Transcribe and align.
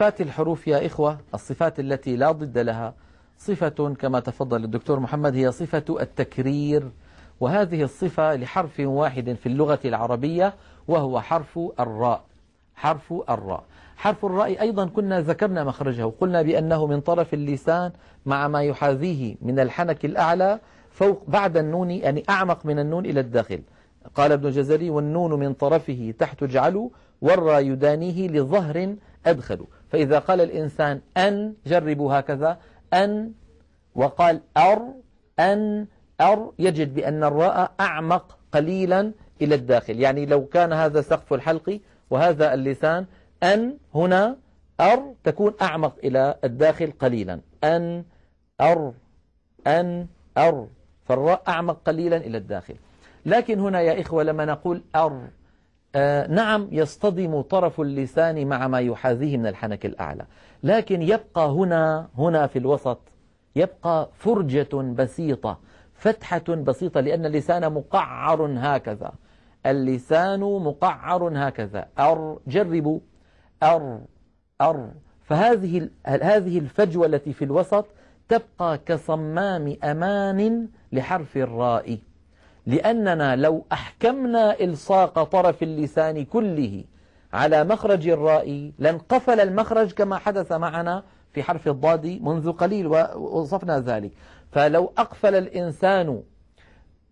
صفات 0.00 0.20
الحروف 0.20 0.68
يا 0.68 0.86
إخوة 0.86 1.18
الصفات 1.34 1.80
التي 1.80 2.16
لا 2.16 2.32
ضد 2.32 2.58
لها. 2.58 2.94
صفة 3.38 3.94
كما 4.00 4.20
تفضل 4.20 4.64
الدكتور 4.64 5.00
محمد 5.00 5.36
هي 5.36 5.52
صفة 5.52 5.84
التكرير. 6.00 6.90
وهذه 7.40 7.82
الصفة 7.82 8.36
لحرف 8.36 8.80
واحد 8.80 9.36
في 9.42 9.46
اللغة 9.48 9.78
العربية 9.84 10.54
وهو 10.88 11.20
حرف 11.20 11.58
الراء. 11.80 12.24
حرف 12.74 13.14
الراء. 13.30 13.64
حرف 13.96 14.24
الراء 14.24 14.60
أيضا 14.60 14.86
كنا 14.86 15.20
ذكرنا 15.20 15.64
مخرجه. 15.64 16.06
وقلنا 16.06 16.42
بأنه 16.42 16.86
من 16.86 17.00
طرف 17.00 17.34
اللسان 17.34 17.92
مع 18.26 18.48
ما 18.48 18.62
يحاذيه 18.62 19.36
من 19.42 19.58
الحنك 19.60 20.04
الأعلى 20.04 20.60
فوق 20.90 21.22
بعد 21.28 21.56
النون 21.56 21.90
يعني 21.90 22.24
أعمق 22.30 22.66
من 22.66 22.78
النون 22.78 23.06
إلى 23.06 23.20
الداخل. 23.20 23.62
قال 24.14 24.32
ابن 24.32 24.50
جزري 24.50 24.90
والنون 24.90 25.32
من 25.40 25.52
طرفه 25.52 26.14
تحت 26.18 26.42
اجعلوا 26.42 26.88
والراء 27.22 27.60
يدانيه 27.60 28.28
لظهر 28.28 28.94
أدخلوا 29.26 29.66
فإذا 29.96 30.18
قال 30.18 30.40
الإنسان 30.40 31.00
أن 31.16 31.54
جربوا 31.66 32.20
هكذا 32.20 32.58
أن 32.92 33.32
وقال 33.94 34.40
أر 34.56 34.92
أن 35.38 35.86
أر 36.20 36.52
يجد 36.58 36.94
بأن 36.94 37.24
الراء 37.24 37.72
أعمق 37.80 38.38
قليلا 38.52 39.12
إلى 39.42 39.54
الداخل. 39.54 40.00
يعني 40.00 40.26
لو 40.26 40.46
كان 40.46 40.72
هذا 40.72 41.00
سقف 41.00 41.32
الحلق 41.32 41.80
وهذا 42.10 42.54
اللسان 42.54 43.06
أن 43.42 43.76
هنا 43.94 44.36
أر 44.80 45.14
تكون 45.24 45.54
أعمق 45.62 45.94
إلى 46.04 46.34
الداخل 46.44 46.92
قليلا. 46.92 47.40
أن 47.64 48.04
أر 48.60 48.92
أن 49.66 50.06
أر 50.38 50.66
فالراء 51.04 51.42
أعمق 51.48 51.78
قليلا 51.84 52.16
إلى 52.16 52.38
الداخل. 52.38 52.76
لكن 53.26 53.60
هنا 53.60 53.80
يا 53.80 54.00
إخوة 54.00 54.22
لما 54.22 54.44
نقول 54.44 54.82
أر 54.96 55.20
نعم 56.28 56.68
يصطدم 56.72 57.40
طرف 57.40 57.80
اللسان 57.80 58.46
مع 58.46 58.68
ما 58.68 58.80
يحاذيه 58.80 59.36
من 59.36 59.46
الحنك 59.46 59.86
الأعلى. 59.86 60.26
لكن 60.62 61.02
يبقى 61.02 61.48
هنا 61.48 62.08
هنا 62.18 62.46
في 62.46 62.58
الوسط 62.58 62.98
يبقى 63.56 64.08
فرجة 64.14 64.76
بسيطة 64.76 65.58
فتحة 65.94 66.54
بسيطة 66.54 67.00
لأن 67.00 67.26
اللسان 67.26 67.72
مقعر 67.72 68.50
هكذا. 68.58 69.12
اللسان 69.66 70.40
مقعر 70.40 71.32
هكذا. 71.34 71.88
أر 71.98 72.38
جربوا. 72.46 73.00
أر 73.62 74.00
أر. 74.60 74.90
فهذه 75.22 75.88
هذه 76.06 76.58
الفجوة 76.58 77.06
التي 77.06 77.32
في 77.32 77.44
الوسط 77.44 77.86
تبقى 78.28 78.78
كصمام 78.78 79.76
أمان 79.84 80.68
لحرف 80.92 81.36
الراء. 81.36 81.98
لأننا 82.66 83.36
لو 83.36 83.64
أحكمنا 83.72 84.60
إلصاق 84.60 85.22
طرف 85.22 85.62
اللسان 85.62 86.24
كله 86.24 86.84
على 87.32 87.64
مخرج 87.64 88.08
الراء 88.08 88.72
لانقفل 88.78 89.40
المخرج 89.40 89.92
كما 89.92 90.18
حدث 90.18 90.52
معنا 90.52 91.02
في 91.32 91.42
حرف 91.42 91.68
الضاد 91.68 92.06
منذ 92.06 92.52
قليل 92.52 92.86
ووصفنا 92.86 93.80
ذلك. 93.80 94.12
فلو 94.52 94.92
أقفل 94.98 95.34
الإنسان 95.34 96.22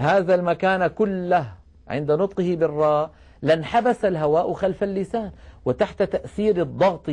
هذا 0.00 0.34
المكان 0.34 0.86
كله 0.86 1.52
عند 1.88 2.12
نطقه 2.12 2.54
بالراء 2.54 3.10
لانحبس 3.42 4.04
الهواء 4.04 4.52
خلف 4.52 4.82
اللسان 4.82 5.30
وتحت 5.64 6.02
تأثير 6.02 6.62
الضغط 6.62 7.10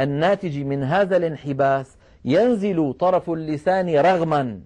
الناتج 0.00 0.58
من 0.58 0.82
هذا 0.82 1.16
الانحباس 1.16 1.96
ينزل 2.24 2.94
طرف 3.00 3.30
اللسان 3.30 3.96
رغما 3.96 4.60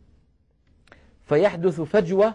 فيحدث 1.25 1.80
فجوة 1.80 2.34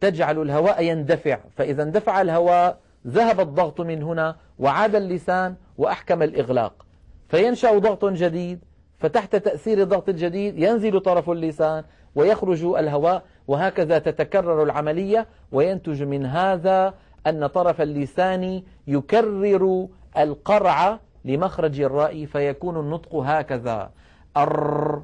تجعل 0.00 0.42
الهواء 0.42 0.82
يندفع. 0.82 1.38
فإذا 1.56 1.82
اندفع 1.82 2.20
الهواء 2.20 2.78
ذهب 3.06 3.40
الضغط 3.40 3.80
من 3.80 4.02
هنا 4.02 4.36
وعاد 4.58 4.94
اللسان 4.94 5.54
وأحكم 5.78 6.22
الإغلاق. 6.22 6.86
فينشأ 7.28 7.78
ضغط 7.78 8.04
جديد 8.04 8.64
فتحت 8.98 9.36
تأثير 9.36 9.82
الضغط 9.82 10.08
الجديد 10.08 10.58
ينزل 10.58 11.00
طرف 11.00 11.30
اللسان 11.30 11.84
ويخرج 12.14 12.64
الهواء 12.64 13.22
وهكذا 13.48 13.98
تتكرر 13.98 14.62
العملية 14.62 15.26
وينتج 15.52 16.02
من 16.02 16.26
هذا 16.26 16.94
أن 17.26 17.46
طرف 17.46 17.80
اللسان 17.80 18.62
يكرر 18.86 19.88
القرع 20.18 20.98
لمخرج 21.24 21.80
الراء 21.80 22.24
فيكون 22.24 22.80
النطق 22.80 23.14
هكذا. 23.14 23.90
أر 24.36 25.02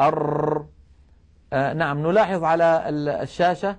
أر 0.00 0.64
آه 1.52 1.72
نعم 1.72 2.06
نلاحظ 2.06 2.44
على 2.44 2.82
الشاشة. 3.22 3.76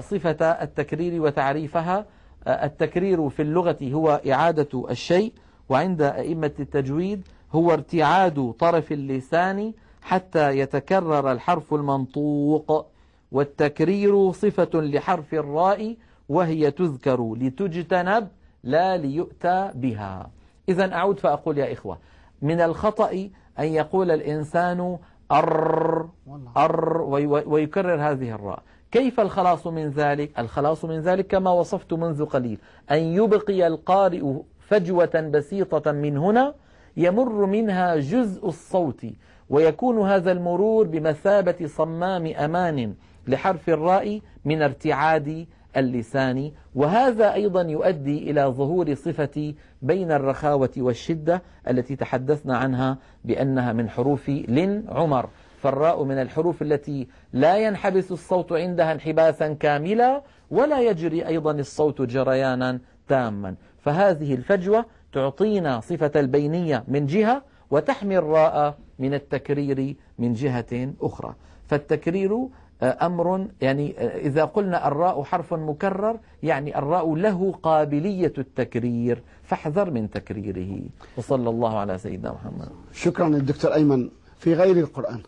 صفة 0.00 0.44
التكرير 0.44 1.22
وتعريفها. 1.22 2.06
آه 2.46 2.64
التكرير 2.64 3.28
في 3.28 3.42
اللغة 3.42 3.78
هو 3.82 4.20
إعادة 4.30 4.90
الشيء 4.90 5.32
وعند 5.68 6.02
أئمة 6.02 6.52
التجويد 6.60 7.28
هو 7.52 7.72
ارتعاد 7.72 8.54
طرف 8.58 8.92
اللسان 8.92 9.72
حتى 10.02 10.58
يتكرر 10.58 11.32
الحرف 11.32 11.74
المنطوق. 11.74 12.86
والتكرير 13.32 14.32
صفة 14.32 14.70
لحرف 14.74 15.34
الراء 15.34 15.96
وهي 16.28 16.70
تذكر 16.70 17.34
لتجتنب 17.34 18.28
لا 18.64 18.96
ليؤتى 18.96 19.70
بها. 19.74 20.30
إذا 20.68 20.94
أعود 20.94 21.18
فأقول 21.20 21.58
يا 21.58 21.72
إخوة 21.72 21.98
من 22.42 22.60
الخطأ 22.60 23.28
أن 23.58 23.64
يقول 23.64 24.10
الإنسان 24.10 24.98
أر 25.32 26.08
أر 26.56 27.02
ويكرر 27.46 28.00
هذه 28.10 28.30
الراء. 28.34 28.62
كيف 28.92 29.20
الخلاص 29.20 29.66
من 29.66 29.90
ذلك؟ 29.90 30.38
الخلاص 30.38 30.84
من 30.84 31.00
ذلك 31.00 31.26
كما 31.26 31.50
وصفت 31.50 31.92
منذ 31.92 32.24
قليل 32.24 32.58
أن 32.90 32.98
يبقي 32.98 33.66
القارئ 33.66 34.32
فجوة 34.60 35.30
بسيطة 35.34 35.92
من 35.92 36.16
هنا 36.16 36.54
يمر 36.96 37.46
منها 37.46 37.96
جزء 37.96 38.48
الصوت 38.48 39.06
ويكون 39.50 40.08
هذا 40.08 40.32
المرور 40.32 40.86
بمثابة 40.86 41.66
صمام 41.66 42.26
أمان 42.26 42.94
لحرف 43.28 43.68
الراء 43.68 44.20
من 44.44 44.62
ارتعاد 44.62 45.46
اللسان. 45.76 46.52
وهذا 46.74 47.34
أيضا 47.34 47.62
يؤدي 47.62 48.30
إلى 48.30 48.42
ظهور 48.42 48.94
صفة 48.94 49.54
بين 49.82 50.12
الرخاوة 50.12 50.70
والشدة 50.76 51.42
التي 51.68 51.96
تحدثنا 51.96 52.56
عنها 52.56 52.98
بأنها 53.24 53.72
من 53.72 53.88
حروف 53.88 54.28
لن 54.28 54.84
عمر. 54.88 55.28
فالراء 55.62 56.04
من 56.04 56.18
الحروف 56.18 56.62
التي 56.62 57.08
لا 57.32 57.56
ينحبس 57.56 58.12
الصوت 58.12 58.52
عندها 58.52 58.92
انحباسا 58.92 59.52
كاملا 59.52 60.22
ولا 60.50 60.80
يجري 60.80 61.26
أيضا 61.26 61.52
الصوت 61.52 62.02
جريانا 62.02 62.78
تاما. 63.08 63.54
فهذه 63.78 64.34
الفجوة 64.34 64.84
تعطينا 65.12 65.80
صفة 65.80 66.12
البينية 66.16 66.84
من 66.88 67.06
جهة 67.06 67.42
وتحمي 67.70 68.18
الراء 68.18 68.78
من 68.98 69.14
التكرير 69.14 69.96
من 70.18 70.32
جهة 70.32 70.92
أخرى. 71.00 71.34
فالتكرير 71.66 72.48
أمر 72.82 73.46
يعني 73.60 74.00
إذا 74.00 74.44
قلنا 74.44 74.88
الراء 74.88 75.22
حرف 75.22 75.54
مكرر 75.54 76.18
يعني 76.42 76.78
الراء 76.78 77.14
له 77.14 77.52
قابلية 77.62 78.32
التكرير. 78.38 79.22
فاحذر 79.42 79.90
من 79.90 80.10
تكريره. 80.10 80.80
وصلى 81.16 81.50
الله 81.50 81.78
على 81.78 81.98
سيدنا 81.98 82.32
محمد. 82.32 82.68
شكرا 82.92 83.28
للدكتور 83.28 83.74
أيمن. 83.74 84.10
في 84.38 84.54
غير 84.54 84.76
القرآن. 84.76 85.22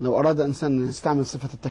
لو 0.00 0.18
أراد 0.18 0.40
إنسان 0.40 0.88
يستعمل 0.88 1.26
صفة 1.26 1.48
التكرير 1.54 1.68